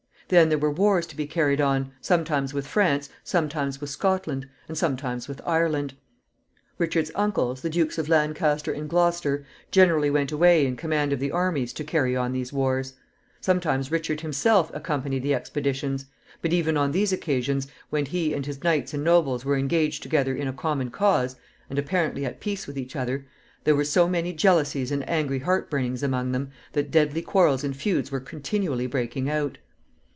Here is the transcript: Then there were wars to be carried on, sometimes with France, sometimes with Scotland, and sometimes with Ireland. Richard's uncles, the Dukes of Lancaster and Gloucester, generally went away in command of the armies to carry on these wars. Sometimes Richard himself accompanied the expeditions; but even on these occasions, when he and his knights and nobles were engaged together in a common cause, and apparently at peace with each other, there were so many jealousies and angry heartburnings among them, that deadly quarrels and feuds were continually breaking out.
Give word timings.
Then 0.31 0.47
there 0.47 0.57
were 0.57 0.71
wars 0.71 1.05
to 1.07 1.15
be 1.17 1.27
carried 1.27 1.59
on, 1.59 1.91
sometimes 1.99 2.53
with 2.53 2.65
France, 2.65 3.09
sometimes 3.21 3.81
with 3.81 3.89
Scotland, 3.89 4.47
and 4.69 4.77
sometimes 4.77 5.27
with 5.27 5.41
Ireland. 5.45 5.93
Richard's 6.77 7.11
uncles, 7.15 7.59
the 7.59 7.69
Dukes 7.69 7.97
of 7.97 8.07
Lancaster 8.07 8.71
and 8.71 8.89
Gloucester, 8.89 9.45
generally 9.71 10.09
went 10.09 10.31
away 10.31 10.65
in 10.65 10.77
command 10.77 11.11
of 11.11 11.19
the 11.19 11.31
armies 11.31 11.73
to 11.73 11.83
carry 11.83 12.15
on 12.15 12.31
these 12.31 12.53
wars. 12.53 12.93
Sometimes 13.41 13.91
Richard 13.91 14.21
himself 14.21 14.71
accompanied 14.73 15.21
the 15.23 15.35
expeditions; 15.35 16.05
but 16.41 16.53
even 16.53 16.77
on 16.77 16.93
these 16.93 17.11
occasions, 17.11 17.67
when 17.89 18.05
he 18.05 18.33
and 18.33 18.45
his 18.45 18.63
knights 18.63 18.93
and 18.93 19.03
nobles 19.03 19.43
were 19.43 19.57
engaged 19.57 20.01
together 20.01 20.33
in 20.33 20.47
a 20.47 20.53
common 20.53 20.89
cause, 20.91 21.35
and 21.69 21.77
apparently 21.77 22.25
at 22.25 22.39
peace 22.39 22.67
with 22.67 22.77
each 22.77 22.95
other, 22.95 23.27
there 23.65 23.75
were 23.75 23.83
so 23.83 24.07
many 24.07 24.31
jealousies 24.31 24.93
and 24.93 25.09
angry 25.09 25.39
heartburnings 25.39 26.01
among 26.01 26.31
them, 26.31 26.51
that 26.71 26.89
deadly 26.89 27.21
quarrels 27.21 27.65
and 27.65 27.75
feuds 27.75 28.13
were 28.13 28.21
continually 28.21 28.87
breaking 28.87 29.29
out. 29.29 29.57